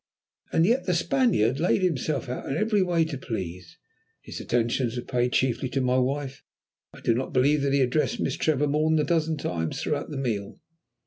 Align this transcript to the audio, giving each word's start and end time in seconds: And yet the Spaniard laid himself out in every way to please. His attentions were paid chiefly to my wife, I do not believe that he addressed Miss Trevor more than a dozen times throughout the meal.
And 0.51 0.65
yet 0.65 0.87
the 0.87 0.95
Spaniard 0.95 1.59
laid 1.59 1.83
himself 1.83 2.27
out 2.27 2.47
in 2.49 2.57
every 2.57 2.81
way 2.81 3.05
to 3.05 3.19
please. 3.19 3.77
His 4.23 4.39
attentions 4.41 4.95
were 4.95 5.03
paid 5.03 5.31
chiefly 5.31 5.69
to 5.69 5.79
my 5.79 5.99
wife, 5.99 6.41
I 6.91 7.01
do 7.01 7.13
not 7.13 7.33
believe 7.33 7.61
that 7.61 7.73
he 7.73 7.81
addressed 7.81 8.19
Miss 8.19 8.35
Trevor 8.35 8.65
more 8.65 8.89
than 8.89 8.97
a 8.97 9.03
dozen 9.03 9.37
times 9.37 9.79
throughout 9.79 10.09
the 10.09 10.17
meal. 10.17 10.59